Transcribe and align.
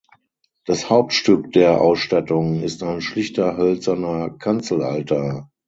Das 0.65 0.89
Hauptstück 0.89 1.51
der 1.51 1.79
Ausstattung 1.79 2.63
ist 2.63 2.81
ein 2.81 3.01
schlichter 3.01 3.55
hölzerner 3.55 4.31
Kanzelaltar. 4.31 5.51